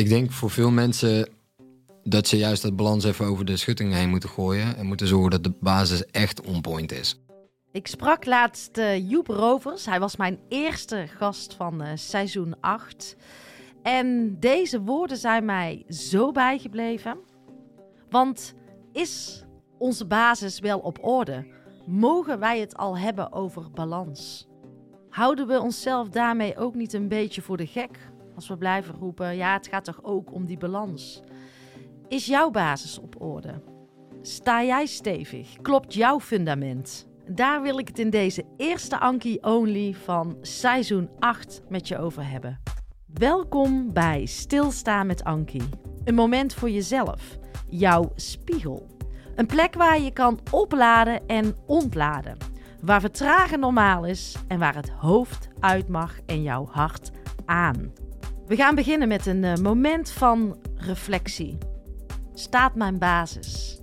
Ik 0.00 0.08
denk 0.08 0.30
voor 0.30 0.50
veel 0.50 0.70
mensen 0.70 1.28
dat 2.02 2.26
ze 2.26 2.36
juist 2.36 2.62
dat 2.62 2.76
balans 2.76 3.04
even 3.04 3.26
over 3.26 3.44
de 3.44 3.56
schutting 3.56 3.92
heen 3.92 4.08
moeten 4.08 4.28
gooien. 4.28 4.76
En 4.76 4.86
moeten 4.86 5.06
zorgen 5.06 5.30
dat 5.30 5.44
de 5.44 5.52
basis 5.60 6.06
echt 6.06 6.40
on 6.40 6.60
point 6.60 6.92
is. 6.92 7.20
Ik 7.72 7.86
sprak 7.86 8.24
laatst 8.24 8.78
uh, 8.78 9.10
Joep 9.10 9.26
Rovers. 9.26 9.86
Hij 9.86 10.00
was 10.00 10.16
mijn 10.16 10.38
eerste 10.48 11.06
gast 11.16 11.54
van 11.54 11.82
uh, 11.82 11.88
seizoen 11.94 12.60
8. 12.60 13.16
En 13.82 14.36
deze 14.38 14.80
woorden 14.80 15.16
zijn 15.16 15.44
mij 15.44 15.84
zo 15.88 16.32
bijgebleven. 16.32 17.18
Want 18.10 18.54
is 18.92 19.44
onze 19.78 20.06
basis 20.06 20.60
wel 20.60 20.78
op 20.78 21.04
orde? 21.04 21.46
Mogen 21.86 22.38
wij 22.38 22.60
het 22.60 22.76
al 22.76 22.98
hebben 22.98 23.32
over 23.32 23.70
balans? 23.70 24.48
Houden 25.08 25.46
we 25.46 25.60
onszelf 25.60 26.08
daarmee 26.08 26.56
ook 26.56 26.74
niet 26.74 26.92
een 26.92 27.08
beetje 27.08 27.42
voor 27.42 27.56
de 27.56 27.66
gek? 27.66 28.10
Als 28.40 28.48
we 28.48 28.56
blijven 28.56 28.94
roepen, 28.94 29.36
ja, 29.36 29.52
het 29.52 29.66
gaat 29.66 29.84
toch 29.84 29.98
ook 30.02 30.32
om 30.32 30.46
die 30.46 30.58
balans. 30.58 31.20
Is 32.08 32.26
jouw 32.26 32.50
basis 32.50 32.98
op 32.98 33.20
orde? 33.20 33.62
Sta 34.22 34.64
jij 34.64 34.86
stevig? 34.86 35.56
Klopt 35.62 35.94
jouw 35.94 36.20
fundament? 36.20 37.06
Daar 37.26 37.62
wil 37.62 37.78
ik 37.78 37.88
het 37.88 37.98
in 37.98 38.10
deze 38.10 38.44
eerste 38.56 39.00
Anki 39.00 39.38
Only 39.40 39.94
van 39.94 40.36
seizoen 40.40 41.10
8 41.18 41.62
met 41.68 41.88
je 41.88 41.98
over 41.98 42.30
hebben. 42.30 42.60
Welkom 43.06 43.92
bij 43.92 44.26
Stilstaan 44.26 45.06
met 45.06 45.24
Anki. 45.24 45.68
Een 46.04 46.14
moment 46.14 46.54
voor 46.54 46.70
jezelf, 46.70 47.38
jouw 47.68 48.12
spiegel. 48.14 48.86
Een 49.34 49.46
plek 49.46 49.74
waar 49.74 50.00
je 50.00 50.12
kan 50.12 50.40
opladen 50.50 51.26
en 51.26 51.56
ontladen. 51.66 52.36
Waar 52.82 53.00
vertragen 53.00 53.60
normaal 53.60 54.04
is 54.04 54.36
en 54.48 54.58
waar 54.58 54.74
het 54.74 54.90
hoofd 54.90 55.48
uit 55.58 55.88
mag 55.88 56.20
en 56.26 56.42
jouw 56.42 56.66
hart 56.66 57.10
aan. 57.44 57.92
We 58.50 58.56
gaan 58.56 58.74
beginnen 58.74 59.08
met 59.08 59.26
een 59.26 59.44
eh, 59.44 59.56
moment 59.56 60.10
van 60.10 60.60
reflectie. 60.76 61.58
Staat 62.34 62.74
mijn 62.74 62.98
basis? 62.98 63.80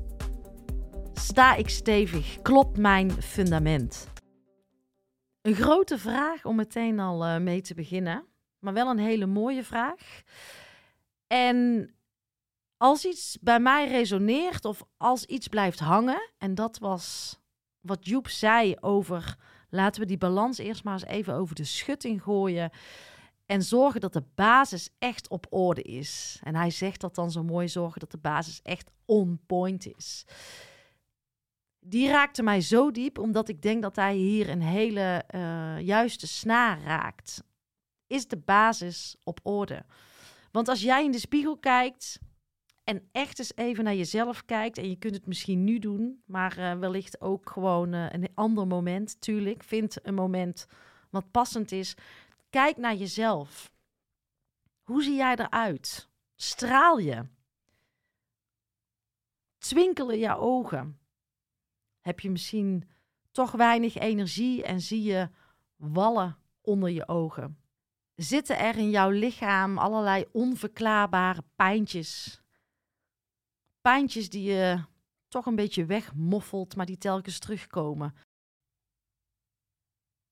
Sta 1.14 1.56
ik 1.56 1.70
stevig? 1.70 2.42
Klopt 2.42 2.78
mijn 2.78 3.12
fundament? 3.12 4.08
Een 5.42 5.56
grote 5.56 5.98
vraag 5.98 6.46
om 6.46 6.56
meteen 6.56 7.00
al 7.00 7.28
uh, 7.28 7.38
mee 7.38 7.62
te 7.62 7.74
beginnen, 7.74 8.26
maar 8.60 8.74
wel 8.74 8.90
een 8.90 9.00
hele 9.00 9.26
mooie 9.26 9.64
vraag. 9.64 10.22
En 11.28 11.90
als 12.78 13.06
iets 13.06 13.38
bij 13.42 13.60
mij 13.60 13.88
resoneert 13.88 14.66
of 14.66 14.84
als 14.98 15.26
iets 15.26 15.48
blijft 15.48 15.80
hangen, 15.80 16.32
en 16.38 16.56
dat 16.56 16.78
was 16.78 17.38
wat 17.80 18.06
Joep 18.06 18.28
zei 18.28 18.76
over 18.80 19.36
laten 19.70 20.02
we 20.02 20.08
die 20.08 20.18
balans 20.18 20.58
eerst 20.58 20.84
maar 20.84 20.94
eens 20.94 21.06
even 21.06 21.34
over 21.34 21.56
de 21.56 21.64
schutting 21.64 22.24
gooien. 22.24 22.72
En 23.48 23.64
zorgen 23.64 24.02
dat 24.02 24.14
de 24.14 24.24
basis 24.36 24.90
echt 25.00 25.30
op 25.30 25.48
orde 25.50 25.82
is. 25.82 26.40
En 26.44 26.56
hij 26.56 26.70
zegt 26.70 27.02
dat 27.02 27.16
dan 27.16 27.32
zo 27.32 27.44
mooi: 27.44 27.68
zorgen 27.68 28.00
dat 28.00 28.12
de 28.12 28.18
basis 28.18 28.62
echt 28.62 28.92
on 29.06 29.40
point 29.46 29.96
is. 29.96 30.26
Die 31.80 32.10
raakte 32.10 32.44
mij 32.44 32.62
zo 32.62 32.92
diep, 32.92 33.20
omdat 33.20 33.50
ik 33.50 33.62
denk 33.62 33.82
dat 33.82 33.96
hij 33.96 34.16
hier 34.16 34.50
een 34.50 34.62
hele 34.62 35.24
uh, 35.36 35.80
juiste 35.80 36.28
snaar 36.28 36.82
raakt. 36.82 37.44
Is 38.08 38.28
de 38.28 38.38
basis 38.38 39.16
op 39.24 39.40
orde? 39.44 39.86
Want 40.52 40.68
als 40.68 40.82
jij 40.82 41.04
in 41.04 41.12
de 41.12 41.20
spiegel 41.20 41.58
kijkt 41.58 42.20
en 42.84 43.08
echt 43.12 43.40
eens 43.40 43.56
even 43.56 43.84
naar 43.84 43.96
jezelf 43.96 44.46
kijkt, 44.46 44.78
en 44.78 44.90
je 44.90 44.96
kunt 44.96 45.16
het 45.16 45.26
misschien 45.26 45.64
nu 45.64 45.80
doen, 45.80 46.22
maar 46.26 46.60
uh, 46.60 46.74
wellicht 46.74 47.22
ook 47.22 47.50
gewoon 47.50 47.94
uh, 47.94 48.06
een 48.10 48.30
ander 48.34 48.68
moment, 48.68 49.22
tuurlijk. 49.22 49.64
Vind 49.64 50.08
een 50.08 50.14
moment 50.14 50.68
wat 51.10 51.32
passend 51.32 51.72
is. 51.72 51.96
Kijk 52.50 52.78
naar 52.78 52.96
jezelf. 52.96 53.72
Hoe 54.84 55.04
zie 55.04 55.16
jij 55.16 55.36
eruit? 55.36 56.10
Straal 56.36 56.98
je? 56.98 57.26
Twinkelen 59.58 60.18
je 60.18 60.36
ogen? 60.38 61.00
Heb 62.00 62.20
je 62.20 62.30
misschien 62.30 62.90
toch 63.32 63.52
weinig 63.52 63.96
energie 63.96 64.64
en 64.64 64.82
zie 64.82 65.04
je 65.04 65.30
wallen 65.76 66.38
onder 66.62 66.90
je 66.90 67.08
ogen? 67.08 67.62
Zitten 68.16 68.58
er 68.58 68.78
in 68.78 68.90
jouw 68.90 69.10
lichaam 69.10 69.78
allerlei 69.78 70.26
onverklaarbare 70.32 71.44
pijntjes? 71.56 72.42
Pijntjes 73.82 74.30
die 74.30 74.44
je 74.44 74.84
toch 75.28 75.46
een 75.46 75.56
beetje 75.56 75.86
wegmoffelt, 75.86 76.76
maar 76.76 76.86
die 76.86 76.98
telkens 76.98 77.40
terugkomen. 77.40 78.16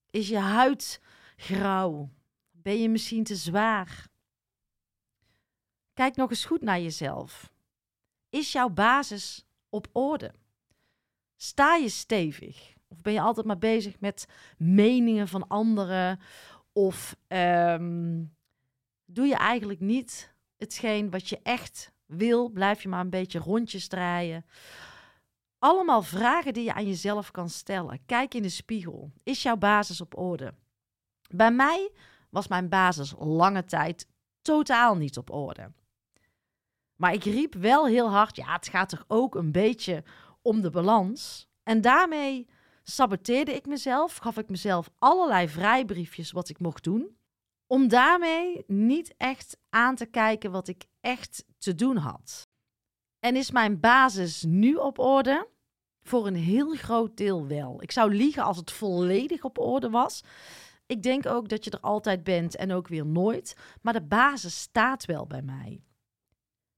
Is 0.09 0.27
je 0.27 0.37
huid 0.37 1.01
grauw? 1.35 2.09
Ben 2.51 2.81
je 2.81 2.89
misschien 2.89 3.23
te 3.23 3.35
zwaar? 3.35 4.07
Kijk 5.93 6.15
nog 6.15 6.29
eens 6.29 6.45
goed 6.45 6.61
naar 6.61 6.79
jezelf. 6.79 7.53
Is 8.29 8.51
jouw 8.51 8.69
basis 8.69 9.45
op 9.69 9.87
orde? 9.91 10.33
Sta 11.35 11.75
je 11.75 11.89
stevig? 11.89 12.73
Of 12.87 13.01
ben 13.01 13.13
je 13.13 13.21
altijd 13.21 13.45
maar 13.45 13.57
bezig 13.57 13.99
met 13.99 14.25
meningen 14.57 15.27
van 15.27 15.47
anderen? 15.47 16.19
Of 16.73 17.15
um, 17.27 18.35
doe 19.05 19.25
je 19.25 19.35
eigenlijk 19.35 19.79
niet 19.79 20.33
hetgeen 20.57 21.09
wat 21.09 21.29
je 21.29 21.39
echt 21.43 21.91
wil? 22.05 22.49
Blijf 22.49 22.81
je 22.81 22.89
maar 22.89 22.99
een 22.99 23.09
beetje 23.09 23.39
rondjes 23.39 23.87
draaien? 23.87 24.45
Allemaal 25.59 26.01
vragen 26.01 26.53
die 26.53 26.63
je 26.63 26.73
aan 26.73 26.87
jezelf 26.87 27.31
kan 27.31 27.49
stellen. 27.49 28.05
Kijk 28.05 28.33
in 28.33 28.41
de 28.41 28.49
spiegel. 28.49 29.11
Is 29.23 29.43
jouw 29.43 29.57
basis 29.57 30.01
op 30.01 30.17
orde? 30.17 30.53
Bij 31.35 31.51
mij 31.51 31.91
was 32.29 32.47
mijn 32.47 32.69
basis 32.69 33.13
lange 33.17 33.65
tijd 33.65 34.07
totaal 34.41 34.95
niet 34.95 35.17
op 35.17 35.29
orde. 35.29 35.71
Maar 36.95 37.13
ik 37.13 37.23
riep 37.23 37.53
wel 37.53 37.87
heel 37.87 38.09
hard: 38.09 38.35
ja, 38.35 38.53
het 38.53 38.67
gaat 38.67 38.89
toch 38.89 39.05
ook 39.07 39.35
een 39.35 39.51
beetje 39.51 40.03
om 40.41 40.61
de 40.61 40.69
balans. 40.69 41.47
En 41.63 41.81
daarmee 41.81 42.47
saboteerde 42.83 43.53
ik 43.53 43.65
mezelf, 43.65 44.17
gaf 44.17 44.37
ik 44.37 44.49
mezelf 44.49 44.89
allerlei 44.99 45.49
vrijbriefjes 45.49 46.31
wat 46.31 46.49
ik 46.49 46.59
mocht 46.59 46.83
doen, 46.83 47.17
om 47.67 47.87
daarmee 47.87 48.63
niet 48.67 49.13
echt 49.17 49.57
aan 49.69 49.95
te 49.95 50.05
kijken 50.05 50.51
wat 50.51 50.67
ik 50.67 50.85
echt 51.01 51.45
te 51.57 51.75
doen 51.75 51.97
had. 51.97 52.47
En 53.19 53.35
is 53.35 53.51
mijn 53.51 53.79
basis 53.79 54.43
nu 54.43 54.75
op 54.75 54.99
orde? 54.99 55.47
Voor 56.01 56.27
een 56.27 56.35
heel 56.35 56.75
groot 56.75 57.17
deel 57.17 57.47
wel. 57.47 57.81
Ik 57.81 57.91
zou 57.91 58.13
liegen 58.13 58.43
als 58.43 58.57
het 58.57 58.71
volledig 58.71 59.43
op 59.43 59.59
orde 59.59 59.89
was. 59.89 60.23
Ik 60.85 61.03
denk 61.03 61.25
ook 61.25 61.49
dat 61.49 61.63
je 61.63 61.71
er 61.71 61.79
altijd 61.79 62.23
bent 62.23 62.55
en 62.55 62.71
ook 62.71 62.87
weer 62.87 63.05
nooit. 63.05 63.55
Maar 63.81 63.93
de 63.93 64.03
basis 64.03 64.59
staat 64.59 65.05
wel 65.05 65.27
bij 65.27 65.41
mij. 65.41 65.83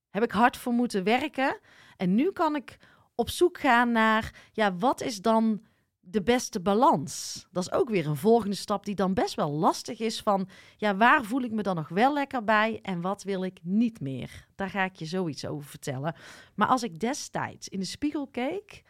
Heb 0.10 0.24
ik 0.24 0.32
hard 0.32 0.58
voor 0.58 0.74
moeten 0.74 1.04
werken. 1.04 1.60
En 1.98 2.16
nu 2.16 2.32
kan 2.32 2.56
ik 2.56 2.78
op 3.16 3.30
zoek 3.30 3.60
gaan 3.60 3.92
naar, 3.92 4.50
ja, 4.52 4.76
wat 4.76 5.02
is 5.02 5.22
dan 5.22 5.66
de 6.00 6.24
beste 6.24 6.62
balans? 6.62 7.46
Dat 7.52 7.64
is 7.64 7.72
ook 7.72 7.90
weer 7.90 8.08
een 8.08 8.16
volgende 8.16 8.56
stap 8.56 8.86
die 8.86 8.96
dan 8.96 9.14
best 9.14 9.36
wel 9.36 9.52
lastig 9.52 10.00
is 10.00 10.22
van, 10.22 10.50
ja, 10.78 10.96
waar 10.96 11.24
voel 11.24 11.42
ik 11.42 11.52
me 11.52 11.64
dan 11.64 11.76
nog 11.76 11.90
wel 11.90 12.14
lekker 12.14 12.44
bij 12.44 12.80
en 12.82 13.02
wat 13.02 13.24
wil 13.24 13.44
ik 13.44 13.60
niet 13.64 14.00
meer? 14.00 14.48
Daar 14.56 14.70
ga 14.70 14.84
ik 14.84 14.96
je 14.96 15.06
zoiets 15.06 15.46
over 15.46 15.70
vertellen. 15.70 16.16
Maar 16.56 16.68
als 16.68 16.84
ik 16.84 17.00
destijds 17.00 17.68
in 17.70 17.80
de 17.80 17.86
spiegel 17.86 18.28
keek, 18.28 18.84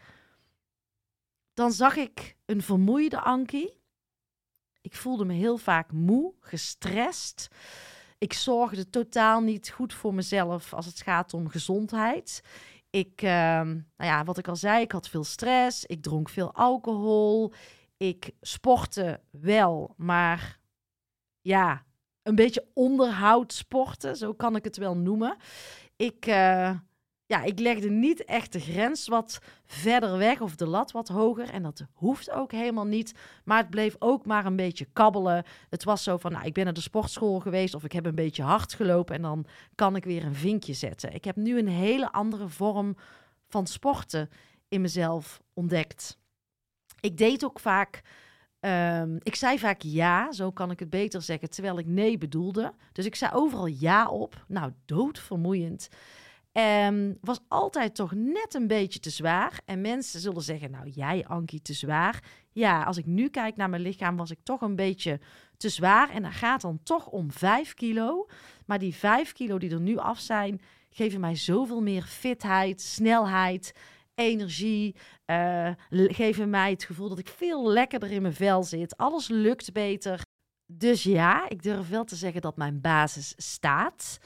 dan 1.54 1.72
zag 1.72 1.96
ik 1.96 2.38
een 2.46 2.62
vermoeide 2.62 3.20
Ankie. 3.20 3.82
Ik 4.82 4.96
voelde 4.96 5.26
me 5.26 5.34
heel 5.34 5.58
vaak 5.58 5.92
moe, 5.92 6.34
gestrest. 6.40 7.48
Ik 8.18 8.34
zorgde 8.34 8.90
totaal 8.90 9.42
niet 9.42 9.70
goed 9.70 9.94
voor 9.94 10.14
mezelf 10.14 10.74
als 10.74 10.86
het 10.86 11.02
gaat 11.02 11.34
om 11.34 11.50
gezondheid. 11.50 12.42
Ik, 12.90 13.22
uh, 13.22 13.30
nou 13.62 13.84
ja, 13.98 14.24
wat 14.24 14.38
ik 14.38 14.48
al 14.48 14.56
zei, 14.56 14.82
ik 14.82 14.92
had 14.92 15.10
veel 15.10 15.24
stress. 15.24 15.86
Ik 15.86 16.02
dronk 16.02 16.30
veel 16.30 16.54
alcohol. 16.54 17.54
Ik 17.98 18.32
sportte 18.42 19.22
wel, 19.32 19.94
maar 19.98 20.60
ja, 21.42 21.86
een 22.24 22.36
beetje 22.36 22.68
onderhoud 22.74 23.54
sporten, 23.54 24.16
zo 24.16 24.34
kan 24.34 24.56
ik 24.56 24.64
het 24.64 24.78
wel 24.78 24.98
noemen. 24.98 25.38
Ik, 25.96 26.28
uh, 26.28 26.72
ja, 27.28 27.44
ik 27.44 27.60
legde 27.60 27.90
niet 27.90 28.26
echt 28.26 28.52
de 28.52 28.60
grens 28.60 29.08
wat 29.08 29.40
verder 29.66 30.18
weg 30.18 30.42
of 30.42 30.56
de 30.56 30.68
lat 30.68 30.92
wat 30.92 31.08
hoger. 31.08 31.50
En 31.50 31.64
dat 31.64 31.86
hoeft 31.94 32.32
ook 32.32 32.52
helemaal 32.52 32.86
niet. 32.86 33.14
Maar 33.44 33.58
het 33.58 33.70
bleef 33.70 33.96
ook 34.00 34.26
maar 34.26 34.46
een 34.46 34.56
beetje 34.56 34.88
kabbelen. 34.94 35.44
Het 35.70 35.84
was 35.84 36.04
zo 36.04 36.18
van, 36.18 36.32
nou, 36.32 36.46
ik 36.46 36.54
ben 36.54 36.64
naar 36.64 36.74
de 36.74 36.82
sportschool 36.82 37.40
geweest 37.40 37.74
of 37.74 37.84
ik 37.84 37.92
heb 37.92 38.06
een 38.06 38.16
beetje 38.16 38.44
hard 38.44 38.74
gelopen 38.74 39.16
en 39.16 39.22
dan 39.22 39.46
kan 39.76 39.96
ik 39.96 40.04
weer 40.04 40.26
een 40.26 40.36
vinkje 40.36 40.74
zetten. 40.74 41.14
Ik 41.14 41.24
heb 41.24 41.36
nu 41.36 41.58
een 41.58 41.68
hele 41.68 42.12
andere 42.12 42.48
vorm 42.48 42.96
van 43.48 43.68
sporten 43.68 44.30
in 44.68 44.82
mezelf 44.82 45.42
ontdekt. 45.54 46.18
Ik 47.00 47.18
deed 47.18 47.46
ook 47.46 47.60
vaak. 47.60 48.02
Um, 48.60 49.18
ik 49.22 49.36
zei 49.36 49.60
vaak 49.60 49.82
ja, 49.82 50.32
zo 50.32 50.52
kan 50.52 50.72
ik 50.72 50.80
het 50.80 50.90
beter 50.90 51.22
zeggen, 51.22 51.50
terwijl 51.50 51.80
ik 51.80 51.86
nee 51.86 52.18
bedoelde. 52.18 52.74
Dus 52.92 53.06
ik 53.06 53.16
zei 53.16 53.32
overal 53.34 53.68
ja 53.68 54.08
op. 54.08 54.46
Nou, 54.48 54.72
doodvermoeiend. 54.86 55.90
Um, 56.60 57.18
was 57.22 57.40
altijd 57.48 57.96
toch 57.96 58.14
net 58.16 58.54
een 58.54 58.68
beetje 58.68 59.00
te 59.00 59.10
zwaar. 59.10 59.60
En 59.66 59.82
mensen 59.82 60.20
zullen 60.20 60.42
zeggen, 60.42 60.72
nou 60.72 60.90
jij 60.90 61.26
Ankie, 61.28 61.62
te 61.62 61.74
zwaar. 61.74 62.24
Ja, 62.52 62.84
als 62.84 62.98
ik 62.98 63.06
nu 63.06 63.30
kijk 63.30 63.56
naar 63.56 63.70
mijn 63.70 63.82
lichaam, 63.82 64.18
was 64.18 64.32
ik 64.32 64.40
toch 64.44 64.62
een 64.62 64.76
beetje 64.76 65.20
te 65.58 65.70
zwaar. 65.70 66.10
En 66.10 66.24
dat 66.24 66.32
gaat 66.32 66.62
dan 66.62 66.80
toch 66.84 67.08
om 67.08 67.32
5 67.32 67.74
kilo. 67.74 68.28
Maar 68.66 68.80
die 68.80 68.96
5 68.96 69.32
kilo 69.34 69.58
die 69.58 69.72
er 69.72 69.80
nu 69.80 69.98
af 69.98 70.20
zijn, 70.20 70.62
geven 70.90 71.20
mij 71.20 71.36
zoveel 71.36 71.82
meer 71.82 72.04
fitheid, 72.04 72.82
snelheid, 72.82 73.74
energie. 74.16 74.96
l- 75.90 76.14
geven 76.14 76.50
mij 76.50 76.72
het 76.72 76.84
gevoel 76.84 77.10
dat 77.10 77.20
ik 77.20 77.28
veel 77.28 77.70
lekkerder 77.70 78.12
in 78.12 78.22
mijn 78.22 78.34
vel 78.34 78.64
zit. 78.64 78.98
Alles 78.98 79.28
lukt 79.28 79.74
beter. 79.74 80.22
Dus 80.66 81.04
ja, 81.04 81.50
ik 81.50 81.64
durf 81.64 81.90
wel 81.90 82.04
te 82.04 82.16
zeggen 82.16 82.42
dat 82.42 82.58
mijn 82.58 82.82
basis 82.82 83.34
staat. 83.38 84.18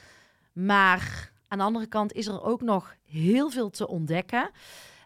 Maar 0.52 1.31
aan 1.52 1.58
de 1.58 1.64
andere 1.64 1.86
kant 1.86 2.12
is 2.12 2.26
er 2.26 2.42
ook 2.42 2.60
nog 2.60 2.94
heel 3.02 3.50
veel 3.50 3.70
te 3.70 3.88
ontdekken. 3.88 4.50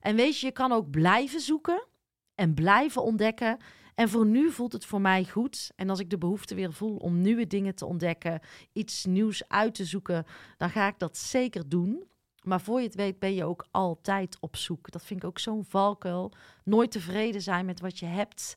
En 0.00 0.16
weet 0.16 0.38
je, 0.38 0.46
je 0.46 0.52
kan 0.52 0.72
ook 0.72 0.90
blijven 0.90 1.40
zoeken 1.40 1.86
en 2.34 2.54
blijven 2.54 3.02
ontdekken. 3.02 3.56
En 3.94 4.08
voor 4.08 4.26
nu 4.26 4.50
voelt 4.50 4.72
het 4.72 4.84
voor 4.84 5.00
mij 5.00 5.24
goed. 5.24 5.70
En 5.76 5.90
als 5.90 5.98
ik 5.98 6.10
de 6.10 6.18
behoefte 6.18 6.54
weer 6.54 6.72
voel 6.72 6.96
om 6.96 7.20
nieuwe 7.20 7.46
dingen 7.46 7.74
te 7.74 7.86
ontdekken, 7.86 8.40
iets 8.72 9.04
nieuws 9.04 9.48
uit 9.48 9.74
te 9.74 9.84
zoeken, 9.84 10.26
dan 10.56 10.70
ga 10.70 10.88
ik 10.88 10.98
dat 10.98 11.16
zeker 11.16 11.68
doen. 11.68 12.04
Maar 12.42 12.60
voor 12.60 12.80
je 12.80 12.86
het 12.86 12.94
weet 12.94 13.18
ben 13.18 13.34
je 13.34 13.44
ook 13.44 13.66
altijd 13.70 14.36
op 14.40 14.56
zoek. 14.56 14.90
Dat 14.90 15.04
vind 15.04 15.22
ik 15.22 15.28
ook 15.28 15.38
zo'n 15.38 15.64
valkuil. 15.64 16.32
Nooit 16.64 16.90
tevreden 16.90 17.42
zijn 17.42 17.66
met 17.66 17.80
wat 17.80 17.98
je 17.98 18.06
hebt. 18.06 18.56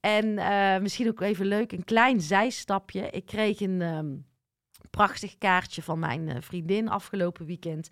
En 0.00 0.38
eh, 0.38 0.80
misschien 0.80 1.08
ook 1.08 1.20
even 1.20 1.46
leuk, 1.46 1.72
een 1.72 1.84
klein 1.84 2.20
zijstapje. 2.20 3.10
Ik 3.10 3.26
kreeg 3.26 3.60
een 3.60 3.82
ehm, 3.82 4.14
prachtig 4.90 5.38
kaartje 5.38 5.82
van 5.82 5.98
mijn 5.98 6.28
eh, 6.28 6.40
vriendin 6.40 6.88
afgelopen 6.88 7.46
weekend. 7.46 7.88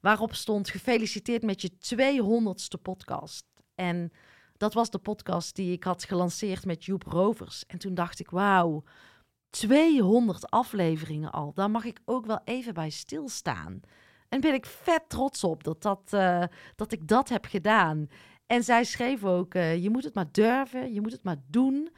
Waarop 0.00 0.34
stond 0.34 0.70
gefeliciteerd 0.70 1.42
met 1.42 1.62
je 1.62 1.70
200ste 1.70 2.82
podcast. 2.82 3.46
En 3.74 4.12
dat 4.56 4.74
was 4.74 4.90
de 4.90 4.98
podcast 4.98 5.56
die 5.56 5.72
ik 5.72 5.84
had 5.84 6.04
gelanceerd 6.04 6.64
met 6.64 6.84
Joep 6.84 7.02
Rovers. 7.02 7.66
En 7.66 7.78
toen 7.78 7.94
dacht 7.94 8.20
ik, 8.20 8.30
wauw, 8.30 8.84
200 9.50 10.50
afleveringen 10.50 11.32
al. 11.32 11.52
Daar 11.54 11.70
mag 11.70 11.84
ik 11.84 12.00
ook 12.04 12.26
wel 12.26 12.40
even 12.44 12.74
bij 12.74 12.90
stilstaan. 12.90 13.80
En 14.28 14.40
ben 14.40 14.54
ik 14.54 14.66
vet 14.66 15.08
trots 15.08 15.44
op 15.44 15.64
dat, 15.64 15.82
dat, 15.82 16.12
eh, 16.12 16.44
dat 16.76 16.92
ik 16.92 17.08
dat 17.08 17.28
heb 17.28 17.44
gedaan. 17.44 18.08
En 18.46 18.64
zij 18.64 18.84
schreef 18.84 19.24
ook, 19.24 19.54
eh, 19.54 19.82
je 19.82 19.90
moet 19.90 20.04
het 20.04 20.14
maar 20.14 20.32
durven, 20.32 20.92
je 20.92 21.00
moet 21.00 21.12
het 21.12 21.24
maar 21.24 21.42
doen. 21.46 21.90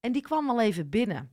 En 0.00 0.12
die 0.12 0.22
kwam 0.22 0.50
al 0.50 0.60
even 0.60 0.88
binnen. 0.88 1.32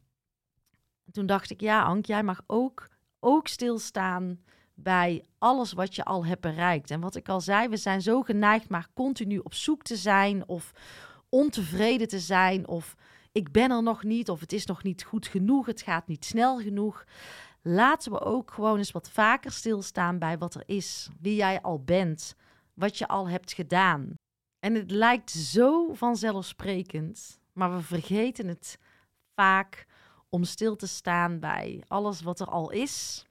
En 1.06 1.12
toen 1.12 1.26
dacht 1.26 1.52
ik, 1.52 1.62
ja 1.62 1.84
Ank, 1.84 2.06
jij 2.06 2.24
mag 2.24 2.42
ook, 2.48 2.88
ook 3.20 3.48
stilstaan 3.48 4.40
bij 4.74 5.26
alles 5.38 5.74
wat 5.74 5.96
je 5.96 6.04
al 6.04 6.26
hebt 6.26 6.42
bereikt. 6.42 6.92
En 6.92 7.00
wat 7.00 7.16
ik 7.16 7.30
al 7.30 7.42
zei, 7.42 7.68
we 7.68 7.78
zijn 7.78 8.02
zo 8.02 8.22
geneigd 8.22 8.70
maar 8.70 8.88
continu 8.94 9.38
op 9.38 9.54
zoek 9.54 9.84
te 9.84 9.96
zijn 9.96 10.48
of 10.48 10.72
ontevreden 11.30 12.08
te 12.08 12.20
zijn 12.20 12.68
of 12.68 12.96
ik 13.32 13.52
ben 13.52 13.72
er 13.72 13.84
nog 13.84 14.04
niet 14.04 14.30
of 14.30 14.40
het 14.40 14.54
is 14.54 14.66
nog 14.66 14.84
niet 14.84 15.04
goed 15.04 15.28
genoeg, 15.28 15.66
het 15.66 15.82
gaat 15.82 16.08
niet 16.08 16.26
snel 16.26 16.60
genoeg. 16.60 17.06
Laten 17.62 18.12
we 18.12 18.22
ook 18.22 18.52
gewoon 18.52 18.78
eens 18.78 18.92
wat 18.92 19.10
vaker 19.10 19.52
stilstaan 19.52 20.20
bij 20.20 20.38
wat 20.38 20.56
er 20.56 20.64
is, 20.66 21.10
wie 21.20 21.36
jij 21.36 21.62
al 21.62 21.84
bent, 21.84 22.36
wat 22.74 22.98
je 22.98 23.08
al 23.08 23.30
hebt 23.30 23.54
gedaan. 23.54 24.14
En 24.60 24.76
het 24.76 24.92
lijkt 24.92 25.32
zo 25.32 25.94
vanzelfsprekend, 25.94 27.40
maar 27.54 27.76
we 27.76 27.82
vergeten 27.82 28.48
het 28.48 28.80
vaak 29.36 29.86
om 30.36 30.44
stil 30.44 30.76
te 30.76 30.88
staan 30.88 31.40
bij 31.40 31.84
alles 31.88 32.22
wat 32.22 32.40
er 32.40 32.48
al 32.48 32.72
is 32.72 33.26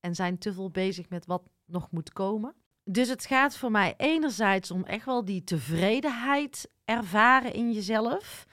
en 0.00 0.14
zijn 0.14 0.38
te 0.38 0.52
veel 0.52 0.70
bezig 0.70 1.08
met 1.08 1.26
wat 1.26 1.42
nog 1.66 1.90
moet 1.90 2.12
komen. 2.12 2.54
Dus 2.84 3.08
het 3.08 3.26
gaat 3.26 3.56
voor 3.56 3.70
mij 3.70 3.94
enerzijds 3.96 4.70
om 4.70 4.84
echt 4.84 5.04
wel 5.04 5.24
die 5.24 5.44
tevredenheid 5.44 6.70
ervaren 6.84 7.52
in 7.52 7.72
jezelf. 7.72 8.46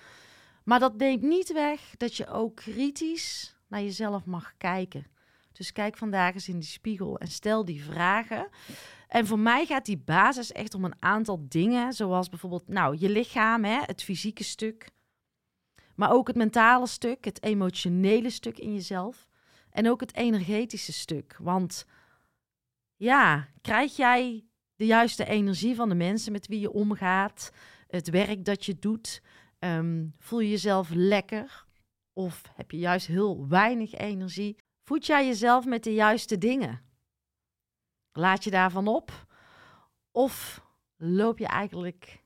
Maar 0.64 0.80
dat 0.80 0.98
neemt 0.98 1.22
niet 1.22 1.54
weg 1.54 1.82
dat 1.98 2.16
je 2.16 2.28
ook 2.28 2.56
kritisch 2.56 3.56
naar 3.68 3.82
jezelf 3.82 4.26
mag 4.26 4.54
kijken. 4.58 5.08
Dus 5.52 5.72
kijk 5.72 5.98
vandaag 5.98 6.34
eens 6.34 6.48
in 6.48 6.60
die 6.60 6.70
spiegel 6.70 7.18
en 7.18 7.28
stel 7.28 7.66
die 7.66 7.84
vragen. 7.84 8.48
En 9.08 9.28
voor 9.28 9.40
mij 9.40 9.66
gaat 9.66 9.86
die 9.86 10.02
basis 10.06 10.52
echt 10.52 10.74
om 10.74 10.86
een 10.86 11.02
aantal 11.02 11.46
dingen, 11.48 11.94
zoals 11.94 12.30
bijvoorbeeld 12.30 12.68
nou, 12.68 12.98
je 13.00 13.10
lichaam, 13.10 13.64
hè, 13.64 13.80
het 13.82 14.04
fysieke 14.04 14.44
stuk. 14.44 14.96
Maar 15.98 16.12
ook 16.12 16.28
het 16.28 16.36
mentale 16.36 16.88
stuk, 16.88 17.26
het 17.26 17.44
emotionele 17.44 18.30
stuk 18.30 18.58
in 18.58 18.74
jezelf. 18.74 19.28
En 19.70 19.90
ook 19.90 20.00
het 20.00 20.16
energetische 20.16 20.94
stuk. 20.94 21.38
Want 21.40 21.86
ja, 22.96 23.48
krijg 23.62 23.96
jij 23.96 24.46
de 24.76 24.86
juiste 24.86 25.26
energie 25.26 25.76
van 25.76 25.90
de 25.90 25.96
mensen 25.96 26.32
met 26.32 26.48
wie 26.48 26.60
je 26.60 26.72
omgaat? 26.72 27.52
Het 27.88 28.10
werk 28.10 28.46
dat 28.46 28.66
je 28.66 28.80
doet? 28.80 29.22
Ehm, 29.60 30.08
voel 30.18 30.40
je 30.40 30.50
jezelf 30.50 30.90
lekker? 30.94 31.66
Of 32.14 32.42
heb 32.56 32.72
je 32.72 32.78
juist 32.78 33.08
heel 33.08 33.48
weinig 33.48 33.94
energie? 33.94 34.58
Voed 34.84 35.06
jij 35.06 35.26
jezelf 35.26 35.66
met 35.66 35.84
de 35.84 35.94
juiste 35.94 36.38
dingen? 36.38 36.82
Laat 38.12 38.44
je 38.44 38.52
daarvan 38.52 38.88
op? 38.88 39.28
Of 40.12 40.62
loop 40.96 41.38
je 41.38 41.48
eigenlijk 41.48 42.24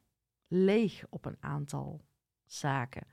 leeg 0.48 1.04
op 1.10 1.26
een 1.26 1.38
aantal 1.40 2.02
zaken? 2.54 3.08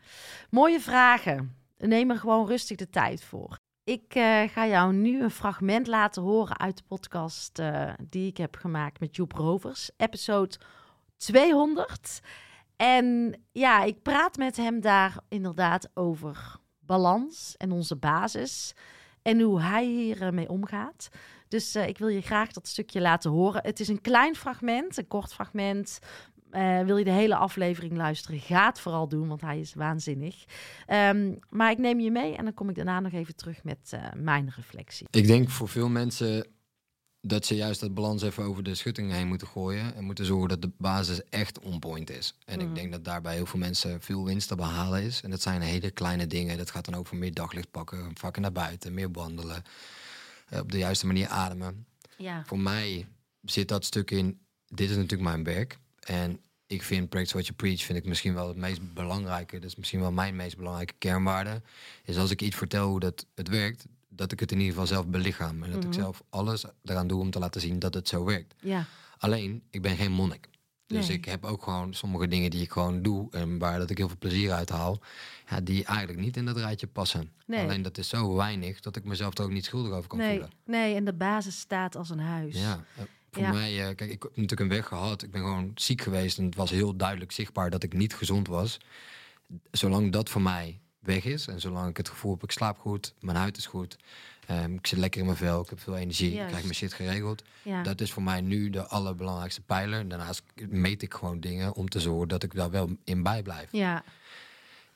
Mooie 0.51 0.81
vragen. 0.81 1.57
Neem 1.77 2.11
er 2.11 2.19
gewoon 2.19 2.47
rustig 2.47 2.77
de 2.77 2.91
tijd 2.91 3.25
voor. 3.25 3.59
Ik 3.85 4.15
eh, 4.15 4.43
ga 4.49 4.67
jou 4.67 4.93
nu 4.93 5.23
een 5.23 5.31
fragment 5.31 5.87
laten 5.87 6.23
horen 6.23 6.59
uit 6.59 6.77
de 6.77 6.83
podcast 6.87 7.59
eh, 7.59 7.93
die 8.09 8.27
ik 8.27 8.37
heb 8.37 8.57
gemaakt 8.57 9.01
met 9.01 9.17
Joep 9.17 9.33
Rovers, 9.33 9.91
episode 9.97 10.57
200. 11.17 12.21
En 12.77 13.37
ja, 13.53 13.83
ik 13.83 14.03
praat 14.03 14.37
met 14.37 14.57
hem 14.57 14.81
daar 14.81 15.17
inderdaad 15.29 15.89
over 15.95 16.57
balans 16.79 17.55
en 17.57 17.73
onze 17.73 17.97
basis 17.97 18.75
en 19.23 19.41
hoe 19.41 19.61
hij 19.61 19.85
hiermee 19.85 20.49
omgaat. 20.49 21.09
Dus 21.49 21.75
eh, 21.75 21.89
ik 21.89 21.99
wil 21.99 22.09
je 22.09 22.21
graag 22.23 22.53
dat 22.53 22.69
stukje 22.69 23.01
laten 23.01 23.31
horen. 23.31 23.63
Het 23.63 23.81
is 23.81 23.89
een 23.89 24.01
klein 24.01 24.37
fragment, 24.37 24.97
een 24.97 25.09
kort 25.09 25.33
fragment. 25.33 25.99
Eh, 26.51 26.81
wil 26.85 26.97
je 26.97 27.05
de 27.05 27.11
hele 27.11 27.37
aflevering 27.37 27.97
luisteren? 27.97 28.41
Ga 28.41 28.67
het 28.67 28.81
vooral 28.81 29.09
doen, 29.09 29.29
want 29.29 29.41
hij 29.41 29.61
is 29.61 29.75
waanzinnig. 29.75 30.45
Ehm, 30.87 31.35
maar 31.51 31.71
ik 31.71 31.79
neem 31.79 32.01
je 32.01 32.11
mee 32.11 32.37
en 32.37 32.45
dan 32.45 32.55
kom 32.55 32.69
ik 32.69 32.75
daarna 32.75 33.01
nog 33.01 33.13
even 33.13 33.37
terug 33.37 33.65
met 33.65 33.79
eh, 33.91 34.01
mijn 34.17 34.53
reflectie. 34.57 35.07
Ik 35.11 35.27
denk 35.27 35.49
voor 35.51 35.69
veel 35.69 35.89
mensen 35.89 36.47
dat 37.21 37.47
ze 37.47 37.55
juist 37.57 37.81
dat 37.81 37.95
balans 37.95 38.23
even 38.23 38.45
over 38.45 38.63
de 38.63 38.75
schutting 38.75 39.13
heen 39.13 39.29
moeten 39.29 39.47
gooien. 39.47 39.95
En 39.95 40.05
moeten 40.05 40.25
zorgen 40.25 40.49
dat 40.49 40.63
de 40.63 40.71
basis 40.79 41.25
echt 41.29 41.59
on 41.59 41.79
point 41.79 42.11
is. 42.11 42.35
En 42.45 42.59
Mhm. 42.59 42.69
ik 42.69 42.75
denk 42.75 42.93
dat 42.93 43.05
daarbij 43.05 43.35
heel 43.35 43.47
veel 43.47 43.59
mensen 43.59 44.01
veel 44.01 44.25
winst 44.25 44.49
te 44.49 44.55
behalen 44.57 45.03
is. 45.03 45.23
En 45.23 45.31
dat 45.31 45.43
zijn 45.43 45.61
hele 45.61 45.91
kleine 45.91 46.27
dingen. 46.27 46.59
Dat 46.59 46.71
gaat 46.71 46.85
dan 46.85 46.95
ook 46.95 47.07
voor 47.07 47.19
meer 47.19 47.35
daglicht 47.35 47.71
pakken, 47.71 48.11
vakken 48.15 48.43
naar 48.43 48.53
buiten, 48.53 48.95
meer 48.95 49.11
wandelen. 49.11 49.63
eh, 50.49 50.61
op 50.61 50.73
de 50.73 50.79
juiste 50.79 51.07
manier 51.07 51.29
ademen. 51.29 51.87
Ja, 52.17 52.43
Voor 52.47 52.59
mij 52.59 53.07
zit 53.43 53.69
dat 53.69 53.85
stuk 53.85 54.11
in, 54.11 54.41
dit 54.67 54.91
is 54.91 54.97
natuurlijk 54.97 55.23
mijn 55.31 55.45
werk. 55.45 55.79
En 56.09 56.41
ik 56.67 56.83
vind 56.83 57.09
Practice 57.09 57.33
What 57.33 57.47
You 57.47 57.57
Preach 57.59 57.81
vind 57.83 57.99
ik 57.99 58.05
misschien 58.05 58.35
wel 58.35 58.49
het 58.49 58.57
meest 58.57 58.95
belangrijke. 58.95 59.59
Dat 59.59 59.69
is 59.71 59.77
misschien 59.77 60.01
wel 60.01 60.13
mijn 60.13 60.37
meest 60.37 60.57
belangrijke 60.57 60.95
kernwaarde. 60.99 61.63
Is 62.05 62.17
als 62.17 62.31
ik 62.31 62.43
iets 62.43 62.57
vertel 62.57 62.89
hoe 62.89 63.01
dat 63.01 63.27
het 63.35 63.49
werkt, 63.49 63.87
dat 64.09 64.33
ik 64.33 64.41
het 64.41 64.51
in 64.53 64.57
ieder 64.59 64.73
geval 64.73 64.87
zelf 64.89 65.07
belichaam. 65.07 65.63
En 65.63 65.71
dat 65.71 65.79
Mhm. 65.79 65.89
ik 65.89 65.95
zelf 65.95 66.23
alles 66.31 66.65
eraan 66.85 67.07
doe 67.07 67.21
om 67.21 67.31
te 67.31 67.39
laten 67.39 67.61
zien 67.61 67.79
dat 67.79 67.95
het 67.95 68.09
zo 68.09 68.25
werkt. 68.25 68.55
ja, 68.61 68.85
Alleen, 69.19 69.63
ik 69.71 69.83
ben 69.83 69.97
geen 69.97 70.13
monnik. 70.13 70.49
Dus 70.87 71.09
Nee. 71.09 71.17
ik 71.17 71.25
heb 71.25 71.45
ook 71.45 71.63
gewoon 71.63 71.95
sommige 71.95 72.29
dingen 72.29 72.51
die 72.51 72.63
ik 72.63 72.71
gewoon 72.71 73.03
doe 73.03 73.29
en 73.31 73.59
waar 73.59 73.79
dat 73.79 73.91
ik 73.91 73.99
heel 73.99 74.09
veel 74.09 74.17
plezier 74.19 74.53
uit 74.53 74.69
haal, 74.69 75.01
ja, 75.51 75.61
die 75.61 75.85
eigenlijk 75.85 76.19
niet 76.19 76.37
in 76.37 76.45
dat 76.45 76.57
rijtje 76.57 76.87
passen. 76.87 77.33
Nee. 77.47 77.61
Alleen 77.63 77.83
dat 77.83 77.99
is 77.99 78.09
zo 78.09 78.35
weinig 78.35 78.81
dat 78.81 78.97
ik 78.97 79.05
mezelf 79.05 79.39
er 79.39 79.45
ook 79.45 79.51
niet 79.51 79.65
schuldig 79.65 79.93
over 79.93 80.09
kan 80.09 80.19
nee, 80.19 80.31
voelen. 80.31 80.51
nee, 80.65 80.95
en 80.95 81.05
de 81.05 81.13
basis 81.13 81.59
staat 81.59 81.97
als 81.97 82.11
een 82.11 82.19
huis. 82.21 82.55
Ja, 82.61 82.85
voor 83.31 83.43
Ja. 83.43 83.53
mij, 83.53 83.71
eh, 83.89 83.95
kijk, 83.97 84.11
ik 84.11 84.23
heb 84.23 84.31
natuurlijk 84.37 84.61
een 84.61 84.69
weg 84.69 84.87
gehad. 84.87 85.23
Ik 85.23 85.31
ben 85.31 85.41
gewoon 85.41 85.73
ziek 85.75 86.01
geweest 86.03 86.39
en 86.39 86.45
het 86.45 86.55
was 86.55 86.71
heel 86.71 86.97
duidelijk 86.97 87.33
zichtbaar 87.33 87.71
dat 87.71 87.83
ik 87.83 87.93
niet 87.93 88.15
gezond 88.15 88.49
was. 88.49 88.79
Zolang 89.71 90.13
dat 90.13 90.29
voor 90.29 90.43
mij 90.43 90.81
weg 90.99 91.25
is 91.25 91.47
en 91.47 91.61
zolang 91.61 91.89
ik 91.89 91.97
het 91.97 92.09
gevoel 92.09 92.33
heb, 92.33 92.43
ik 92.43 92.51
slaap 92.51 92.79
goed, 92.79 93.15
mijn 93.21 93.37
huid 93.37 93.57
is 93.57 93.67
goed, 93.67 93.97
ehm, 94.47 94.73
ik 94.75 94.87
zit 94.87 94.99
lekker 94.99 95.21
in 95.21 95.27
mijn 95.27 95.39
vel, 95.39 95.63
ik 95.63 95.69
heb 95.69 95.81
veel 95.81 95.97
energie, 95.97 96.31
ik 96.31 96.47
krijg 96.47 96.63
mijn 96.63 96.75
shit 96.75 96.93
geregeld. 96.93 97.43
ja. 97.63 97.83
Dat 97.83 98.01
is 98.01 98.13
voor 98.13 98.23
mij 98.23 98.41
nu 98.41 98.71
de 98.71 98.87
allerbelangrijkste 98.87 99.61
pijler. 99.61 100.09
Daarnaast 100.09 100.43
meet 100.69 101.03
ik 101.03 101.15
gewoon 101.15 101.41
dingen 101.41 101.75
om 101.75 101.89
te 101.89 102.01
zorgen 102.01 102.29
dat 102.29 102.43
ik 102.43 102.55
daar 102.55 102.71
wel 102.71 102.97
in 103.05 103.23
bij 103.23 103.43
blijf. 103.43 103.69
ja. 103.73 104.05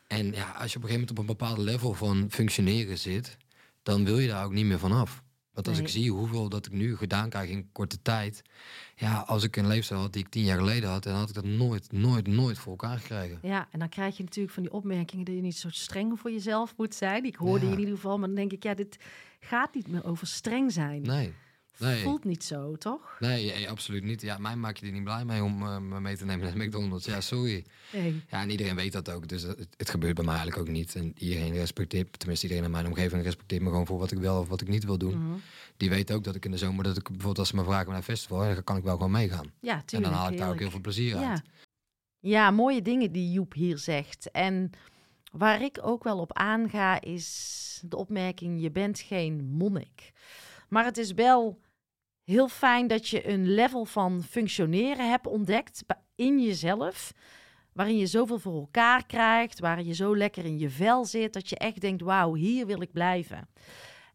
En 0.06 0.32
ja, 0.32 0.50
als 0.50 0.72
je 0.72 0.76
op 0.78 0.82
een 0.82 0.88
gegeven 0.88 0.90
moment 0.92 1.10
op 1.10 1.18
een 1.18 1.26
bepaald 1.26 1.58
level 1.58 1.94
van 1.94 2.26
functioneren 2.30 2.98
zit, 2.98 3.36
dan 3.82 4.04
wil 4.04 4.18
je 4.18 4.28
daar 4.28 4.44
ook 4.44 4.52
niet 4.52 4.64
meer 4.64 4.78
vanaf. 4.78 5.22
Want 5.52 5.68
als 5.68 5.76
Nee. 5.76 5.86
ik 5.86 5.92
zie 5.92 6.10
hoeveel 6.10 6.48
dat 6.48 6.66
ik 6.66 6.72
nu 6.72 6.96
gedaan 6.96 7.28
krijg 7.28 7.50
in 7.50 7.68
korte 7.72 8.02
tijd. 8.02 8.42
Ja, 8.96 9.18
als 9.18 9.42
ik 9.44 9.56
een 9.56 9.66
leefstijl 9.66 10.00
had 10.00 10.12
die 10.12 10.22
ik 10.22 10.28
tien 10.28 10.44
jaar 10.44 10.58
geleden 10.58 10.90
had, 10.90 11.02
dan 11.02 11.14
had 11.14 11.28
ik 11.28 11.34
dat 11.34 11.44
nooit, 11.44 11.92
nooit, 11.92 12.26
nooit 12.26 12.58
voor 12.58 12.70
elkaar 12.72 12.98
gekregen. 12.98 13.38
Ja, 13.42 13.68
en 13.70 13.78
dan 13.78 13.88
krijg 13.88 14.16
je 14.16 14.22
natuurlijk 14.22 14.54
van 14.54 14.62
die 14.62 14.72
opmerkingen 14.72 15.24
dat 15.24 15.34
je 15.34 15.40
niet 15.40 15.56
zo 15.56 15.68
streng 15.70 16.20
voor 16.20 16.30
jezelf 16.30 16.74
moet 16.76 16.94
zijn. 16.94 17.24
Ik 17.24 17.34
hoorde 17.36 17.66
Ja. 17.66 17.72
in 17.72 17.78
ieder 17.78 17.94
geval, 17.94 18.18
maar 18.18 18.26
dan 18.26 18.36
denk 18.36 18.52
ik, 18.52 18.62
ja, 18.62 18.74
dit 18.74 18.96
gaat 19.40 19.74
niet 19.74 19.88
meer 19.88 20.04
over 20.04 20.26
streng 20.26 20.72
zijn. 20.72 21.02
Nee. 21.02 21.32
Nee. 21.78 22.02
Voelt 22.02 22.24
niet 22.24 22.44
zo, 22.44 22.76
toch? 22.76 23.16
Nee, 23.20 23.52
eh, 23.52 23.70
absoluut 23.70 24.02
niet. 24.02 24.20
Ja, 24.22 24.38
mij 24.38 24.56
maak 24.56 24.76
je 24.76 24.86
er 24.86 24.92
niet 24.92 25.04
blij 25.04 25.24
mee 25.24 25.42
om 25.42 25.62
eh, 25.62 25.78
me 25.78 26.00
mee 26.00 26.16
te 26.16 26.24
nemen 26.24 26.46
naar 26.56 26.66
McDonald's. 26.66 27.06
Ja, 27.06 27.20
sorry. 27.20 27.64
Nee. 27.92 28.22
Ja, 28.30 28.40
en 28.42 28.50
iedereen 28.50 28.74
weet 28.76 28.92
dat 28.92 29.10
ook. 29.10 29.28
Dus 29.28 29.42
het, 29.42 29.68
het 29.76 29.90
gebeurt 29.90 30.14
bij 30.14 30.24
mij 30.24 30.34
eigenlijk 30.34 30.68
ook 30.68 30.74
niet. 30.74 30.94
En 30.94 31.12
iedereen 31.18 31.52
respecteert, 31.52 32.18
tenminste 32.18 32.46
iedereen 32.46 32.66
in 32.66 32.72
mijn 32.74 32.86
omgeving 32.86 33.22
respecteert 33.22 33.62
me 33.62 33.68
gewoon 33.68 33.86
voor 33.86 33.98
wat 33.98 34.12
ik 34.12 34.18
wel 34.18 34.40
of 34.40 34.48
wat 34.48 34.60
ik 34.60 34.68
niet 34.68 34.84
wil 34.84 34.98
doen. 34.98 35.26
Mhm. 35.26 35.38
Die 35.76 35.90
weet 35.90 36.12
ook 36.12 36.24
dat 36.24 36.34
ik 36.34 36.44
in 36.44 36.50
de 36.50 36.56
zomer, 36.56 36.84
dat 36.84 36.96
ik 36.96 37.02
bijvoorbeeld 37.02 37.38
als 37.38 37.48
ze 37.48 37.56
me 37.56 37.64
vragen 37.64 37.86
naar 37.88 37.96
een 37.96 38.02
festival, 38.02 38.38
dan 38.54 38.64
kan 38.64 38.76
ik 38.76 38.84
wel 38.84 38.96
gewoon 38.96 39.10
meegaan. 39.10 39.52
Ja, 39.60 39.74
en 39.74 39.84
tuurlijk. 39.84 40.10
dan 40.12 40.20
haal 40.20 40.32
ik 40.32 40.38
daar 40.38 40.50
ook 40.50 40.58
heel 40.58 40.70
veel 40.70 40.80
plezier 40.80 41.18
Ja. 41.20 41.30
uit. 41.30 41.42
ja, 42.20 42.50
mooie 42.50 42.82
dingen 42.82 43.12
die 43.12 43.30
Joep 43.32 43.52
hier 43.52 43.78
zegt. 43.78 44.30
En 44.30 44.70
waar 45.32 45.62
ik 45.62 45.78
ook 45.82 46.04
wel 46.04 46.18
op 46.18 46.32
aanga 46.32 47.00
is 47.00 47.80
de 47.84 47.96
opmerking: 47.96 48.60
je 48.62 48.70
bent 48.70 49.00
geen 49.00 49.44
monnik. 49.44 50.12
Maar 50.72 50.84
het 50.84 50.98
is 50.98 51.12
wel 51.12 51.60
heel 52.24 52.48
fijn 52.48 52.86
dat 52.86 53.08
je 53.08 53.28
een 53.28 53.54
level 53.54 53.84
van 53.84 54.22
functioneren 54.22 55.10
hebt 55.10 55.26
ontdekt 55.26 55.84
in 56.14 56.40
jezelf. 56.42 57.12
Waarin 57.72 57.96
je 57.96 58.06
zoveel 58.06 58.38
voor 58.38 58.54
elkaar 58.54 59.06
krijgt, 59.06 59.60
waarin 59.60 59.86
je 59.86 59.94
zo 59.94 60.16
lekker 60.16 60.44
in 60.44 60.58
je 60.58 60.70
vel 60.70 61.04
zit, 61.04 61.32
dat 61.32 61.48
je 61.48 61.56
echt 61.56 61.80
denkt: 61.80 62.02
wauw, 62.02 62.34
hier 62.34 62.66
wil 62.66 62.82
ik 62.82 62.92
blijven. 62.92 63.48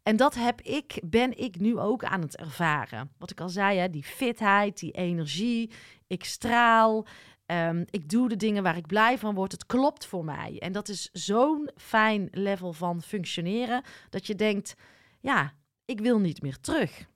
En 0.02 0.16
dat 0.16 0.34
heb 0.34 0.60
ik, 0.60 1.00
ben 1.04 1.38
ik 1.38 1.58
nu 1.58 1.78
ook 1.78 2.04
aan 2.04 2.20
het 2.20 2.36
ervaren. 2.36 3.10
Wat 3.18 3.30
ik 3.30 3.40
al 3.40 3.48
zei, 3.48 3.78
hè, 3.78 3.90
die 3.90 4.04
fitheid, 4.04 4.78
die 4.78 4.92
energie. 4.92 5.70
Ik 6.06 6.24
straal. 6.24 7.06
Ehm, 7.46 7.84
ik 7.90 8.08
doe 8.08 8.28
de 8.28 8.36
dingen 8.36 8.62
waar 8.62 8.76
ik 8.76 8.86
blij 8.86 9.18
van 9.18 9.34
word. 9.34 9.52
Het 9.52 9.66
klopt 9.66 10.06
voor 10.06 10.24
mij. 10.24 10.56
En 10.58 10.72
dat 10.72 10.88
is 10.88 11.08
zo'n 11.12 11.70
fijn 11.76 12.28
level 12.30 12.72
van 12.72 13.02
functioneren. 13.02 13.82
Dat 14.10 14.26
je 14.26 14.34
denkt, 14.34 14.74
ja, 15.20 15.52
ik 15.88 16.00
wil 16.00 16.18
niet 16.18 16.42
meer 16.42 16.60
terug. 16.60 17.08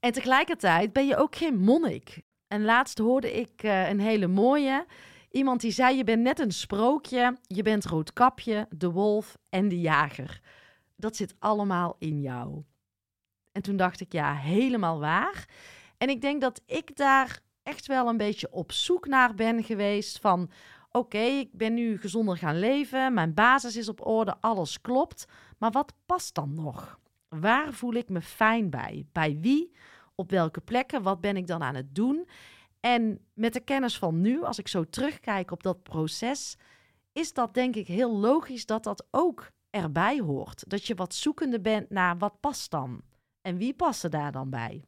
En 0.00 0.12
tegelijkertijd 0.12 0.92
ben 0.92 1.06
je 1.06 1.16
ook 1.16 1.36
geen 1.36 1.58
monnik. 1.58 2.22
En 2.46 2.64
laatst 2.64 2.98
hoorde 2.98 3.32
ik 3.32 3.62
eh, 3.62 3.88
een 3.88 4.00
hele 4.00 4.26
mooie. 4.26 4.86
Iemand 5.30 5.60
die 5.60 5.70
zei, 5.70 5.96
je 5.96 6.04
bent 6.04 6.22
net 6.22 6.38
een 6.38 6.52
sprookje. 6.52 7.36
Je 7.42 7.62
bent 7.62 7.84
Roodkapje, 7.84 8.66
de 8.70 8.90
wolf 8.90 9.36
en 9.48 9.68
de 9.68 9.80
jager. 9.80 10.40
Dat 10.96 11.16
zit 11.16 11.34
allemaal 11.38 11.96
in 11.98 12.20
jou. 12.20 12.62
En 13.52 13.62
toen 13.62 13.76
dacht 13.76 14.00
ik, 14.00 14.12
ja, 14.12 14.34
helemaal 14.34 15.00
waar. 15.00 15.48
En 15.96 16.08
ik 16.08 16.20
denk 16.20 16.40
dat 16.40 16.62
ik 16.66 16.96
daar 16.96 17.40
echt 17.62 17.86
wel 17.86 18.08
een 18.08 18.16
beetje 18.16 18.52
op 18.52 18.72
zoek 18.72 19.06
naar 19.06 19.34
ben 19.34 19.64
geweest 19.64 20.18
van... 20.18 20.50
Oké, 20.90 21.18
ik 21.18 21.52
ben 21.52 21.74
nu 21.74 21.98
gezonder 21.98 22.36
gaan 22.36 22.58
leven, 22.58 23.14
mijn 23.14 23.34
basis 23.34 23.76
is 23.76 23.88
op 23.88 24.06
orde, 24.06 24.36
alles 24.40 24.80
klopt. 24.80 25.24
Maar 25.58 25.70
wat 25.70 25.92
past 26.06 26.34
dan 26.34 26.54
nog? 26.54 26.98
Waar 27.28 27.72
voel 27.72 27.92
ik 27.92 28.08
me 28.08 28.20
fijn 28.20 28.70
bij? 28.70 29.06
Bij 29.12 29.38
wie? 29.40 29.72
Op 30.14 30.30
welke 30.30 30.60
plekken? 30.60 31.02
Wat 31.02 31.20
ben 31.20 31.36
ik 31.36 31.46
dan 31.46 31.62
aan 31.62 31.74
het 31.74 31.94
doen? 31.94 32.28
En 32.80 33.20
met 33.34 33.52
de 33.52 33.60
kennis 33.60 33.98
van 33.98 34.20
nu, 34.20 34.42
als 34.42 34.58
ik 34.58 34.68
zo 34.68 34.84
terugkijk 34.84 35.50
op 35.50 35.62
dat 35.62 35.82
proces, 35.82 36.56
is 37.12 37.32
dat 37.32 37.54
denk 37.54 37.76
ik 37.76 37.86
heel 37.86 38.16
logisch 38.16 38.66
dat 38.66 38.84
dat 38.84 39.06
ook 39.10 39.50
erbij 39.70 40.20
hoort. 40.20 40.70
Dat 40.70 40.86
je 40.86 40.94
wat 40.94 41.14
zoekende 41.14 41.60
bent 41.60 41.90
naar 41.90 42.18
wat 42.18 42.40
past 42.40 42.70
dan? 42.70 43.02
En 43.40 43.56
wie 43.56 43.74
past 43.74 44.04
er 44.04 44.10
daar 44.10 44.32
dan 44.32 44.50
bij? 44.50 44.84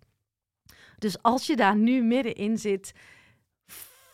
Dus 0.99 1.23
als 1.23 1.47
je 1.47 1.57
daar 1.57 1.77
nu 1.77 2.03
middenin 2.03 2.59
zit, 2.59 2.93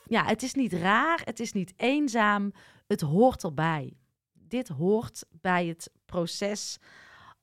ja, 0.05 0.25
het 0.25 0.43
is 0.43 0.55
niet 0.55 0.73
raar, 0.73 1.21
het 1.25 1.41
is 1.41 1.53
niet 1.53 1.73
eenzaam, 1.77 2.53
het 2.87 3.01
hoort 3.01 3.45
erbij. 3.45 3.97
Dit 4.33 4.69
hoort 4.69 5.25
bij 5.31 5.67
het 5.67 5.91
proces. 6.05 6.79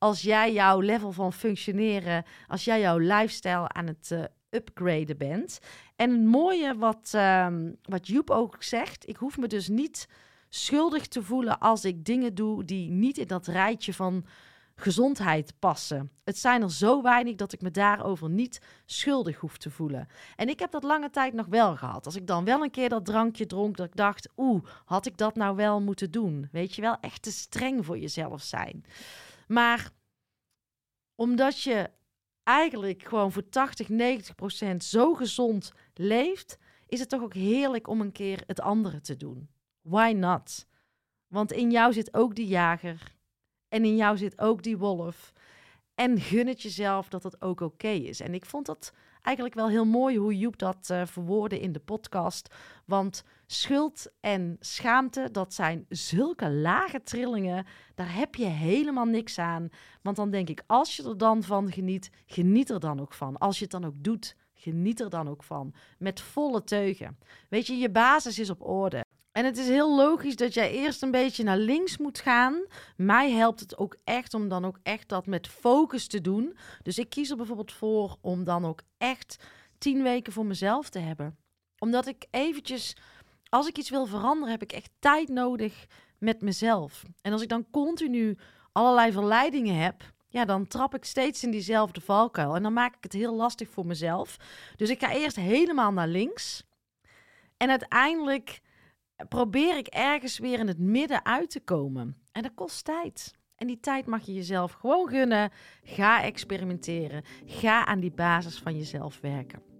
Als 0.04 0.22
jij 0.22 0.52
jouw 0.52 0.80
level 0.80 1.12
van 1.12 1.32
functioneren, 1.32 2.24
als 2.48 2.64
jij 2.64 2.80
jouw 2.80 2.98
lifestyle 2.98 3.68
aan 3.68 3.86
het 3.86 4.10
eh, 4.10 4.24
upgraden 4.50 5.16
bent. 5.16 5.58
En 5.96 6.10
het 6.10 6.24
mooie 6.24 6.76
wat, 6.76 7.10
ehm, 7.12 7.72
wat 7.82 8.06
Joep 8.06 8.30
ook 8.30 8.62
zegt, 8.62 9.08
ik 9.08 9.16
hoef 9.16 9.38
me 9.38 9.46
dus 9.46 9.68
niet 9.68 10.08
schuldig 10.48 11.06
te 11.06 11.22
voelen 11.22 11.58
als 11.58 11.84
ik 11.84 12.04
dingen 12.04 12.34
doe 12.34 12.64
die 12.64 12.90
niet 12.90 13.18
in 13.18 13.26
dat 13.26 13.46
rijtje 13.46 13.94
van 13.94 14.26
gezondheid 14.74 15.54
passen. 15.58 16.10
Het 16.24 16.38
zijn 16.38 16.62
er 16.62 16.72
zo 16.72 17.02
weinig 17.02 17.34
dat 17.34 17.52
ik 17.52 17.60
me 17.60 17.70
daarover 17.70 18.30
niet 18.30 18.60
schuldig 18.86 19.36
hoef 19.36 19.56
te 19.56 19.70
voelen. 19.70 20.08
En 20.36 20.48
ik 20.48 20.58
heb 20.58 20.70
dat 20.70 20.82
lange 20.82 21.10
tijd 21.10 21.34
nog 21.34 21.46
wel 21.46 21.76
gehad. 21.76 22.06
Als 22.06 22.16
ik 22.16 22.26
dan 22.26 22.44
wel 22.44 22.62
een 22.62 22.70
keer 22.70 22.88
dat 22.88 23.04
drankje 23.04 23.46
dronk, 23.46 23.76
dat 23.76 23.86
ik 23.86 23.96
dacht, 23.96 24.28
oeh, 24.36 24.64
had 24.84 25.06
ik 25.06 25.16
dat 25.16 25.34
nou 25.34 25.56
wel 25.56 25.80
moeten 25.80 26.10
doen? 26.10 26.48
Weet 26.52 26.74
je 26.74 26.82
wel, 26.82 26.96
echt 27.00 27.22
te 27.22 27.32
streng 27.32 27.84
voor 27.84 27.98
jezelf 27.98 28.42
zijn. 28.42 28.84
Maar 29.46 29.90
omdat 31.14 31.60
je 31.60 31.90
eigenlijk 32.42 33.02
gewoon 33.02 33.32
voor 33.32 33.48
80, 33.48 33.88
90 33.88 34.34
procent 34.34 34.84
zo 34.84 35.14
gezond 35.14 35.72
leeft, 35.94 36.58
is 36.86 37.00
het 37.00 37.08
toch 37.08 37.22
ook 37.22 37.34
heerlijk 37.34 37.88
om 37.88 38.00
een 38.00 38.12
keer 38.12 38.42
het 38.46 38.60
andere 38.60 39.00
te 39.00 39.16
doen. 39.16 39.48
Why 39.80 40.12
not? 40.16 40.66
Want 41.26 41.52
in 41.52 41.70
jou 41.70 41.92
zit 41.92 42.14
ook 42.14 42.34
die 42.34 42.46
jager. 42.46 43.14
En 43.68 43.84
in 43.84 43.96
jou 43.96 44.16
zit 44.16 44.40
ook 44.40 44.62
die 44.62 44.78
wolf. 44.78 45.32
En 45.94 46.20
gun 46.20 46.46
het 46.46 46.62
jezelf 46.62 47.08
dat 47.08 47.22
het 47.22 47.42
ook 47.42 47.60
oké 47.60 47.88
is. 47.88 48.20
En 48.20 48.34
ik 48.34 48.46
vond 48.46 48.66
dat 48.66 48.92
eigenlijk 49.22 49.56
wel 49.56 49.68
heel 49.68 49.84
mooi 49.84 50.18
hoe 50.18 50.38
Joep 50.38 50.58
dat 50.58 50.90
eh 50.90 51.06
verwoordde 51.06 51.60
in 51.60 51.72
de 51.72 51.80
podcast. 51.80 52.54
Want 52.84 53.24
schuld 53.46 54.12
en 54.20 54.56
schaamte, 54.60 55.28
dat 55.32 55.54
zijn 55.54 55.86
zulke 55.88 56.50
lage 56.50 57.02
trillingen. 57.02 57.66
Daar 57.94 58.14
heb 58.14 58.34
je 58.34 58.44
helemaal 58.44 59.04
niks 59.04 59.38
aan. 59.38 59.68
Want 60.02 60.16
dan 60.16 60.30
denk 60.30 60.48
ik, 60.48 60.62
als 60.66 60.96
je 60.96 61.08
er 61.08 61.18
dan 61.18 61.42
van 61.42 61.72
geniet, 61.72 62.10
geniet 62.26 62.70
er 62.70 62.80
dan 62.80 63.00
ook 63.00 63.14
van. 63.14 63.38
Als 63.38 63.56
je 63.56 63.62
het 63.62 63.72
dan 63.72 63.84
ook 63.84 64.02
doet, 64.04 64.36
geniet 64.54 65.00
er 65.00 65.10
dan 65.10 65.28
ook 65.28 65.42
van. 65.42 65.74
Met 65.98 66.20
volle 66.20 66.64
teugen. 66.64 67.18
Weet 67.48 67.66
je, 67.66 67.76
je 67.76 67.90
basis 67.90 68.38
is 68.38 68.50
op 68.50 68.62
orde. 68.66 69.04
En 69.32 69.44
het 69.44 69.56
is 69.56 69.68
heel 69.68 69.96
logisch 69.96 70.36
dat 70.36 70.54
jij 70.54 70.72
eerst 70.72 71.02
een 71.02 71.10
beetje 71.10 71.44
naar 71.44 71.58
links 71.58 71.98
moet 71.98 72.18
gaan. 72.18 72.66
Mij 72.96 73.30
helpt 73.30 73.60
het 73.60 73.78
ook 73.78 73.96
echt 74.04 74.34
om 74.34 74.48
dan 74.48 74.64
ook 74.64 74.78
echt 74.82 75.08
dat 75.08 75.26
met 75.26 75.48
focus 75.48 76.06
te 76.06 76.20
doen. 76.20 76.56
Dus 76.82 76.98
ik 76.98 77.08
kies 77.08 77.30
er 77.30 77.36
bijvoorbeeld 77.36 77.72
voor 77.72 78.16
om 78.20 78.44
dan 78.44 78.64
ook 78.64 78.82
echt 78.98 79.44
tien 79.78 80.02
weken 80.02 80.32
voor 80.32 80.46
mezelf 80.46 80.88
te 80.88 80.98
hebben. 80.98 81.36
Omdat 81.78 82.06
ik 82.06 82.26
eventjes, 82.30 82.96
als 83.54 83.66
ik 83.66 83.78
iets 83.78 83.90
wil 83.90 84.06
veranderen, 84.06 84.50
heb 84.50 84.62
ik 84.62 84.72
echt 84.72 84.90
tijd 84.98 85.28
nodig 85.28 85.86
met 86.18 86.40
mezelf. 86.40 87.02
En 87.22 87.32
als 87.32 87.42
ik 87.42 87.48
dan 87.48 87.70
continu 87.70 88.36
allerlei 88.72 89.12
verleidingen 89.12 89.76
heb, 89.76 90.12
ja, 90.28 90.44
dan 90.44 90.66
trap 90.66 90.94
ik 90.94 91.04
steeds 91.04 91.42
in 91.44 91.50
diezelfde 91.50 92.00
valkuil. 92.00 92.54
En 92.54 92.62
dan 92.62 92.72
maak 92.72 92.96
ik 92.96 93.02
het 93.02 93.12
heel 93.12 93.34
lastig 93.34 93.68
voor 93.68 93.86
mezelf. 93.86 94.36
Dus 94.76 94.90
ik 94.90 95.00
ga 95.00 95.12
eerst 95.12 95.36
helemaal 95.36 95.92
naar 95.92 96.08
links. 96.08 96.64
En 97.56 97.70
uiteindelijk 97.70 98.60
probeer 99.28 99.76
ik 99.76 99.86
ergens 99.86 100.38
weer 100.38 100.58
in 100.58 100.68
het 100.68 100.78
midden 100.78 101.24
uit 101.24 101.50
te 101.50 101.60
komen. 101.60 102.16
En 102.32 102.42
dat 102.42 102.54
kost 102.54 102.84
tijd. 102.84 103.34
En 103.56 103.66
die 103.66 103.80
tijd 103.80 104.06
mag 104.06 104.26
je 104.26 104.34
jezelf 104.34 104.72
gewoon 104.72 105.08
gunnen. 105.08 105.50
Ga 105.82 106.22
experimenteren. 106.22 107.24
Ga 107.46 107.86
aan 107.86 108.00
die 108.00 108.12
basis 108.12 108.58
van 108.58 108.76
jezelf 108.76 109.20
werken. 109.20 109.73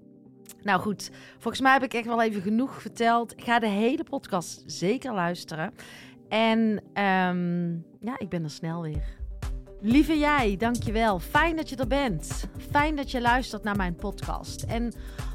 Nou 0.64 0.80
goed, 0.80 1.10
volgens 1.32 1.60
mij 1.62 1.72
heb 1.72 1.82
ik 1.82 1.94
echt 1.94 2.06
wel 2.06 2.22
even 2.22 2.42
genoeg 2.42 2.82
verteld. 2.82 3.34
Ga 3.36 3.58
de 3.58 3.66
hele 3.66 4.04
podcast 4.04 4.62
zeker 4.66 5.12
luisteren. 5.12 5.74
En 6.28 6.82
ehm, 6.92 7.72
ja, 8.00 8.18
ik 8.18 8.28
ben 8.28 8.44
er 8.44 8.50
snel 8.50 8.82
weer. 8.82 9.04
Lieve 9.80 10.18
jij, 10.18 10.56
dankjewel. 10.56 11.18
Fijn 11.18 11.56
dat 11.56 11.68
je 11.68 11.76
er 11.76 11.86
bent. 11.86 12.48
Fijn 12.70 12.96
dat 12.96 13.10
je 13.10 13.20
luistert 13.20 13.62
naar 13.62 13.76
mijn 13.76 13.94
podcast. 13.94 14.62
En 14.62 14.92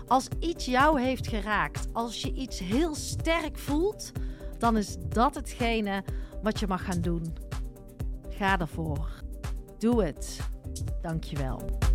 als 0.08 0.28
iets 0.40 0.66
jou 0.66 1.02
heeft 1.02 1.28
geraakt, 1.28 1.88
als 1.94 2.22
je 2.22 2.34
iets 2.34 2.60
heel 2.60 2.96
sterk 2.96 3.58
voelt, 3.58 4.12
dan 4.58 4.78
is 4.78 4.98
dat 5.10 5.36
hetgene 5.36 6.04
wat 6.42 6.60
je 6.60 6.68
mag 6.68 6.86
gaan 6.86 7.02
doen. 7.02 7.34
Ga 8.30 8.60
ervoor. 8.60 9.24
Doe 9.78 10.04
het. 10.04 10.40
Dankjewel. 11.02 11.89